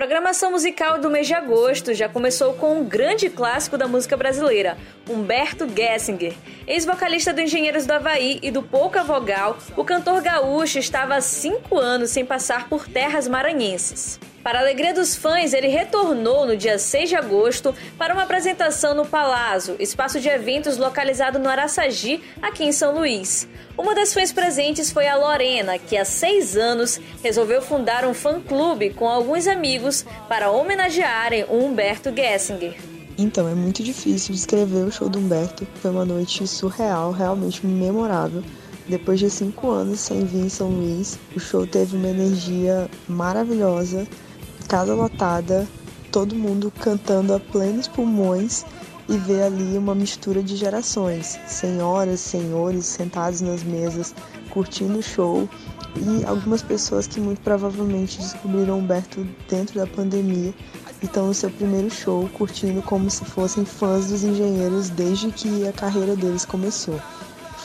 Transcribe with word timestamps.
programação 0.00 0.52
musical 0.52 0.98
do 0.98 1.10
mês 1.10 1.26
de 1.26 1.34
agosto 1.34 1.92
já 1.92 2.08
começou 2.08 2.54
com 2.54 2.78
um 2.78 2.84
grande 2.86 3.28
clássico 3.28 3.76
da 3.76 3.86
música 3.86 4.16
brasileira, 4.16 4.78
Humberto 5.06 5.68
Gessinger. 5.68 6.32
Ex-vocalista 6.66 7.34
do 7.34 7.42
Engenheiros 7.42 7.84
do 7.84 7.92
Havaí 7.92 8.38
e 8.42 8.50
do 8.50 8.62
Pouca 8.62 9.04
Vogal, 9.04 9.58
o 9.76 9.84
cantor 9.84 10.22
gaúcho 10.22 10.78
estava 10.78 11.16
há 11.16 11.20
cinco 11.20 11.76
anos 11.76 12.12
sem 12.12 12.24
passar 12.24 12.66
por 12.66 12.88
terras 12.88 13.28
maranhenses. 13.28 14.18
Para 14.42 14.58
a 14.58 14.62
alegria 14.62 14.94
dos 14.94 15.14
fãs, 15.14 15.52
ele 15.52 15.68
retornou 15.68 16.46
no 16.46 16.56
dia 16.56 16.78
6 16.78 17.10
de 17.10 17.16
agosto 17.16 17.74
para 17.98 18.14
uma 18.14 18.22
apresentação 18.22 18.94
no 18.94 19.04
Palazzo, 19.04 19.76
espaço 19.78 20.18
de 20.18 20.30
eventos 20.30 20.78
localizado 20.78 21.38
no 21.38 21.46
Araçagi, 21.46 22.22
aqui 22.40 22.64
em 22.64 22.72
São 22.72 22.94
Luís. 22.94 23.46
Uma 23.76 23.94
das 23.94 24.14
fãs 24.14 24.32
presentes 24.32 24.90
foi 24.90 25.06
a 25.06 25.16
Lorena, 25.16 25.78
que 25.78 25.94
há 25.94 26.06
seis 26.06 26.56
anos 26.56 26.98
resolveu 27.22 27.60
fundar 27.60 28.06
um 28.06 28.14
fã-clube 28.14 28.90
com 28.94 29.06
alguns 29.06 29.46
amigos 29.46 30.06
para 30.26 30.50
homenagearem 30.50 31.44
o 31.44 31.62
Humberto 31.62 32.10
Gessinger. 32.10 32.76
Então, 33.18 33.46
é 33.46 33.54
muito 33.54 33.82
difícil 33.82 34.34
descrever 34.34 34.86
o 34.86 34.90
show 34.90 35.10
do 35.10 35.18
Humberto. 35.18 35.68
Foi 35.82 35.90
uma 35.90 36.06
noite 36.06 36.46
surreal, 36.46 37.12
realmente 37.12 37.66
memorável. 37.66 38.42
Depois 38.88 39.20
de 39.20 39.28
cinco 39.28 39.70
anos 39.70 40.00
sem 40.00 40.24
vir 40.24 40.46
em 40.46 40.48
São 40.48 40.68
Luís, 40.70 41.18
o 41.36 41.38
show 41.38 41.66
teve 41.66 41.94
uma 41.94 42.08
energia 42.08 42.88
maravilhosa 43.06 44.06
casa 44.70 44.94
lotada, 44.94 45.66
todo 46.12 46.32
mundo 46.32 46.72
cantando 46.78 47.34
a 47.34 47.40
plenos 47.40 47.88
pulmões 47.88 48.64
e 49.08 49.18
ver 49.18 49.42
ali 49.42 49.76
uma 49.76 49.96
mistura 49.96 50.44
de 50.44 50.54
gerações, 50.54 51.40
senhoras, 51.48 52.20
senhores 52.20 52.86
sentados 52.86 53.40
nas 53.40 53.64
mesas, 53.64 54.14
curtindo 54.48 55.00
o 55.00 55.02
show 55.02 55.48
e 55.96 56.24
algumas 56.24 56.62
pessoas 56.62 57.08
que 57.08 57.18
muito 57.18 57.40
provavelmente 57.40 58.18
descobriram 58.18 58.78
Humberto 58.78 59.26
dentro 59.48 59.80
da 59.80 59.88
pandemia 59.88 60.54
e 61.02 61.04
estão 61.04 61.26
no 61.26 61.34
seu 61.34 61.50
primeiro 61.50 61.90
show 61.90 62.30
curtindo 62.34 62.80
como 62.80 63.10
se 63.10 63.24
fossem 63.24 63.64
fãs 63.64 64.06
dos 64.06 64.22
engenheiros 64.22 64.88
desde 64.88 65.32
que 65.32 65.66
a 65.66 65.72
carreira 65.72 66.14
deles 66.14 66.44
começou. 66.44 67.00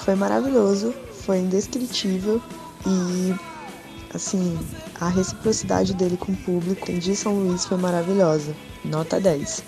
Foi 0.04 0.16
maravilhoso, 0.16 0.92
foi 1.24 1.38
indescritível 1.38 2.42
e 2.84 3.36
Assim, 4.16 4.58
a 5.02 5.10
reciprocidade 5.10 5.94
dele 5.94 6.16
com 6.16 6.32
o 6.32 6.38
público 6.38 6.90
de 6.94 7.16
São 7.18 7.34
Luís 7.34 7.66
foi 7.66 7.78
maravilhosa. 7.78 8.56
Nota 8.86 9.20
10. 9.20 9.62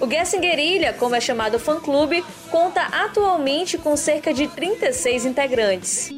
O 0.00 0.06
Guerilha, 0.06 0.94
como 0.94 1.14
é 1.14 1.20
chamado 1.20 1.56
o 1.56 1.60
fã-clube, 1.60 2.24
conta 2.50 2.80
atualmente 2.80 3.76
com 3.76 3.94
cerca 3.94 4.32
de 4.32 4.48
36 4.48 5.26
integrantes. 5.26 6.10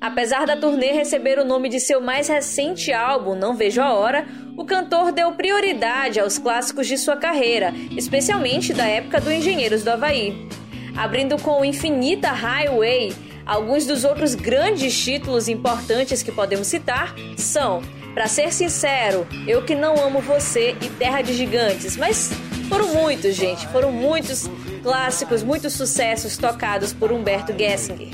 Apesar 0.00 0.46
da 0.46 0.56
turnê 0.56 0.92
receber 0.92 1.36
o 1.40 1.44
nome 1.44 1.68
de 1.68 1.80
seu 1.80 2.00
mais 2.00 2.28
recente 2.28 2.92
álbum, 2.92 3.34
Não 3.34 3.56
Vejo 3.56 3.82
a 3.82 3.92
Hora, 3.92 4.24
o 4.56 4.64
cantor 4.64 5.10
deu 5.10 5.32
prioridade 5.32 6.20
aos 6.20 6.38
clássicos 6.38 6.86
de 6.86 6.96
sua 6.96 7.16
carreira, 7.16 7.74
especialmente 7.96 8.72
da 8.72 8.86
época 8.86 9.20
do 9.20 9.32
Engenheiros 9.32 9.82
do 9.82 9.90
Havaí. 9.90 10.48
Abrindo 10.96 11.36
com 11.42 11.64
Infinita 11.64 12.28
Highway, 12.30 13.12
Alguns 13.46 13.86
dos 13.86 14.02
outros 14.02 14.34
grandes 14.34 14.98
títulos 14.98 15.46
importantes 15.46 16.20
que 16.20 16.32
podemos 16.32 16.66
citar 16.66 17.14
são, 17.38 17.80
para 18.12 18.26
ser 18.26 18.52
sincero, 18.52 19.24
Eu 19.46 19.62
que 19.62 19.72
não 19.72 19.94
amo 20.02 20.20
você 20.20 20.76
e 20.82 20.88
Terra 20.88 21.22
de 21.22 21.32
Gigantes, 21.32 21.96
mas 21.96 22.32
foram 22.68 22.92
muitos, 22.92 23.36
gente, 23.36 23.64
foram 23.68 23.92
muitos 23.92 24.50
clássicos, 24.82 25.44
muitos 25.44 25.74
sucessos 25.74 26.36
tocados 26.36 26.92
por 26.92 27.12
Humberto 27.12 27.56
Gessinger. 27.56 28.08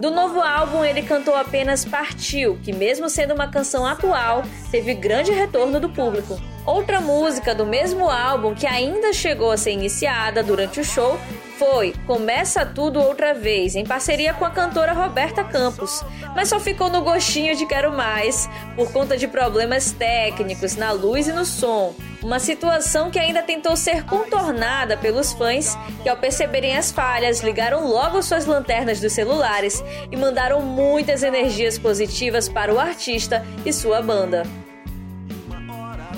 Do 0.00 0.10
novo 0.10 0.40
álbum, 0.40 0.84
ele 0.84 1.02
cantou 1.02 1.36
apenas 1.36 1.84
Partiu, 1.84 2.58
que, 2.64 2.72
mesmo 2.72 3.08
sendo 3.08 3.32
uma 3.32 3.46
canção 3.46 3.86
atual, 3.86 4.42
teve 4.72 4.92
grande 4.92 5.30
retorno 5.30 5.78
do 5.78 5.88
público. 5.88 6.36
Outra 6.66 7.00
música 7.00 7.54
do 7.54 7.64
mesmo 7.64 8.10
álbum 8.10 8.56
que 8.56 8.66
ainda 8.66 9.12
chegou 9.12 9.52
a 9.52 9.56
ser 9.56 9.70
iniciada 9.70 10.42
durante 10.42 10.80
o 10.80 10.84
show 10.84 11.16
foi 11.64 11.94
Começa 12.06 12.66
Tudo 12.66 13.00
Outra 13.00 13.32
Vez, 13.32 13.74
em 13.74 13.86
parceria 13.86 14.34
com 14.34 14.44
a 14.44 14.50
cantora 14.50 14.92
Roberta 14.92 15.42
Campos, 15.42 16.04
mas 16.34 16.50
só 16.50 16.60
ficou 16.60 16.90
no 16.90 17.00
gostinho 17.00 17.56
de 17.56 17.64
Quero 17.64 17.90
Mais 17.90 18.48
por 18.76 18.92
conta 18.92 19.16
de 19.16 19.26
problemas 19.26 19.90
técnicos 19.90 20.76
na 20.76 20.92
luz 20.92 21.26
e 21.26 21.32
no 21.32 21.44
som. 21.44 21.94
Uma 22.22 22.38
situação 22.38 23.10
que 23.10 23.18
ainda 23.18 23.42
tentou 23.42 23.76
ser 23.76 24.04
contornada 24.04 24.96
pelos 24.96 25.32
fãs 25.32 25.76
que, 26.02 26.08
ao 26.08 26.18
perceberem 26.18 26.76
as 26.76 26.90
falhas, 26.90 27.40
ligaram 27.40 27.88
logo 27.88 28.22
suas 28.22 28.44
lanternas 28.44 29.00
dos 29.00 29.12
celulares 29.12 29.82
e 30.10 30.16
mandaram 30.16 30.60
muitas 30.60 31.22
energias 31.22 31.78
positivas 31.78 32.46
para 32.46 32.74
o 32.74 32.78
artista 32.78 33.44
e 33.64 33.72
sua 33.72 34.02
banda. 34.02 34.42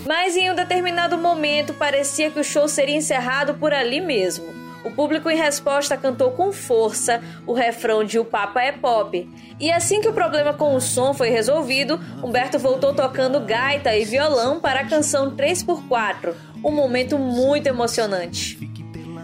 Mas 0.04 0.36
em 0.36 0.50
um 0.50 0.54
determinado 0.54 1.16
momento 1.16 1.72
parecia 1.74 2.30
que 2.30 2.40
o 2.40 2.44
show 2.44 2.68
seria 2.68 2.96
encerrado 2.96 3.54
por 3.54 3.72
ali 3.72 4.00
mesmo. 4.00 4.65
O 4.86 4.90
público, 4.92 5.28
em 5.28 5.36
resposta, 5.36 5.96
cantou 5.96 6.30
com 6.30 6.52
força 6.52 7.20
o 7.44 7.52
refrão 7.52 8.04
de 8.04 8.20
O 8.20 8.24
Papa 8.24 8.62
é 8.62 8.70
Pop. 8.70 9.28
E 9.58 9.72
assim 9.72 10.00
que 10.00 10.06
o 10.08 10.12
problema 10.12 10.54
com 10.54 10.76
o 10.76 10.80
som 10.80 11.12
foi 11.12 11.28
resolvido, 11.28 11.98
Humberto 12.22 12.56
voltou 12.56 12.94
tocando 12.94 13.40
gaita 13.40 13.96
e 13.96 14.04
violão 14.04 14.60
para 14.60 14.82
a 14.82 14.86
canção 14.86 15.34
3x4, 15.34 16.34
um 16.62 16.70
momento 16.70 17.18
muito 17.18 17.66
emocionante. 17.66 18.56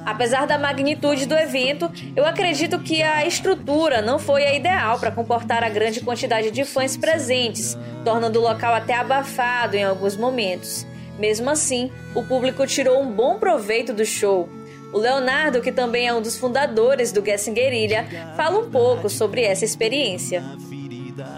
Apesar 0.05 0.49
da 0.49 0.59
magnitude 0.59 1.27
do 1.27 1.37
evento, 1.37 1.89
eu 2.17 2.27
acredito 2.27 2.81
que 2.81 3.01
a 3.01 3.25
estrutura 3.25 4.03
não 4.03 4.19
foi 4.19 4.45
a 4.45 4.53
ideal 4.53 4.99
para 4.99 5.13
comportar 5.13 5.63
a 5.63 5.69
grande 5.69 6.01
quantidade 6.01 6.51
de 6.51 6.65
fãs 6.65 6.97
presentes, 6.97 7.79
tornando 8.05 8.41
o 8.41 8.43
local 8.43 8.75
até 8.75 8.95
abafado 8.95 9.77
em 9.77 9.85
alguns 9.85 10.17
momentos. 10.17 10.85
Mesmo 11.21 11.49
assim, 11.49 11.89
o 12.17 12.25
público 12.25 12.67
tirou 12.67 13.01
um 13.01 13.13
bom 13.13 13.39
proveito 13.39 13.93
do 13.93 14.05
show. 14.05 14.49
O 14.93 14.99
Leonardo, 14.99 15.61
que 15.61 15.73
também 15.73 16.07
é 16.07 16.15
um 16.15 16.21
dos 16.21 16.37
fundadores 16.37 17.13
do 17.13 17.23
Guessing 17.23 17.55
Guerrilha, 17.55 18.07
fala 18.37 18.59
um 18.59 18.71
pouco 18.71 19.09
sobre 19.09 19.43
essa 19.43 19.65
experiência. 19.65 20.45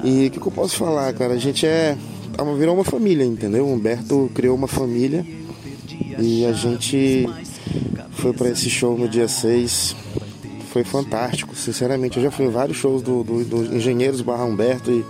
E 0.02 0.26
o 0.26 0.30
que, 0.30 0.40
que, 0.40 0.46
eu 0.46 0.52
posso 0.52 0.76
falar, 0.76 1.12
cara? 1.14 1.34
A 1.34 1.38
gente 1.38 1.66
é. 1.66 1.96
Virou 2.58 2.74
uma 2.74 2.84
família, 2.84 3.24
entendeu? 3.24 3.64
O 3.64 3.72
Humberto 3.72 4.28
criou 4.34 4.56
uma 4.56 4.66
família 4.66 5.24
e 6.18 6.44
a 6.44 6.52
gente 6.52 7.28
foi 8.10 8.32
para 8.32 8.48
esse 8.48 8.68
show 8.68 8.98
no 8.98 9.08
dia 9.08 9.28
6. 9.28 9.94
Foi 10.70 10.82
fantástico, 10.82 11.54
sinceramente. 11.54 12.16
Eu 12.16 12.24
já 12.24 12.30
fui 12.32 12.48
vários 12.48 12.76
shows 12.76 13.02
do, 13.02 13.22
do, 13.22 13.44
do 13.44 13.76
Engenheiros 13.76 14.20
Barra 14.20 14.44
Humberto 14.44 14.90
e 14.90 15.04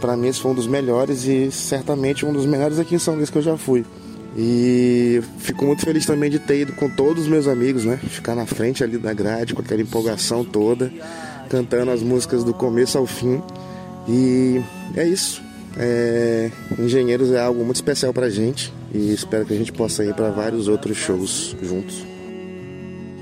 para 0.00 0.16
mim 0.16 0.28
esse 0.28 0.40
foi 0.40 0.52
um 0.52 0.54
dos 0.54 0.68
melhores 0.68 1.24
e 1.24 1.50
certamente 1.50 2.24
um 2.24 2.32
dos 2.32 2.46
melhores 2.46 2.78
aqui 2.78 2.94
em 2.94 2.98
São 2.98 3.16
Luís 3.16 3.28
que 3.28 3.38
eu 3.38 3.42
já 3.42 3.56
fui. 3.56 3.84
E 4.36 5.20
fico 5.38 5.64
muito 5.66 5.84
feliz 5.84 6.06
também 6.06 6.30
de 6.30 6.38
ter 6.38 6.60
ido 6.60 6.72
com 6.72 6.88
todos 6.88 7.24
os 7.24 7.28
meus 7.28 7.46
amigos, 7.46 7.84
né? 7.84 7.98
Ficar 7.98 8.34
na 8.34 8.46
frente 8.46 8.82
ali 8.82 8.96
da 8.96 9.12
grade 9.12 9.54
com 9.54 9.60
aquela 9.60 9.82
empolgação 9.82 10.44
toda, 10.44 10.90
cantando 11.50 11.90
as 11.90 12.02
músicas 12.02 12.42
do 12.42 12.54
começo 12.54 12.96
ao 12.96 13.06
fim. 13.06 13.42
E 14.08 14.62
é 14.96 15.06
isso. 15.06 15.42
É... 15.76 16.50
Engenheiros 16.78 17.30
é 17.30 17.40
algo 17.40 17.64
muito 17.64 17.76
especial 17.76 18.12
pra 18.12 18.30
gente 18.30 18.72
e 18.92 19.12
espero 19.12 19.44
que 19.44 19.52
a 19.52 19.56
gente 19.56 19.72
possa 19.72 20.04
ir 20.04 20.14
para 20.14 20.30
vários 20.30 20.66
outros 20.66 20.96
shows 20.96 21.56
juntos. 21.62 22.04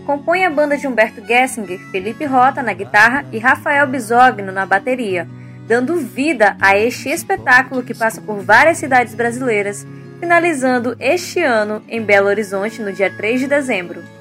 Compõe 0.06 0.44
a 0.44 0.50
banda 0.50 0.76
de 0.76 0.86
Humberto 0.86 1.24
Gessinger, 1.24 1.78
Felipe 1.90 2.24
Rota 2.24 2.62
na 2.62 2.72
guitarra 2.72 3.24
e 3.32 3.38
Rafael 3.38 3.86
Bisogno 3.86 4.50
na 4.50 4.66
bateria, 4.66 5.28
dando 5.68 5.96
vida 5.96 6.56
a 6.60 6.76
este 6.76 7.10
espetáculo 7.10 7.82
que 7.82 7.94
passa 7.94 8.20
por 8.20 8.40
várias 8.40 8.78
cidades 8.78 9.14
brasileiras 9.14 9.86
finalizando 10.20 10.94
este 11.00 11.42
ano 11.42 11.82
em 11.88 12.02
Belo 12.02 12.28
Horizonte 12.28 12.82
no 12.82 12.92
dia 12.92 13.10
3 13.10 13.40
de 13.40 13.46
dezembro. 13.48 14.19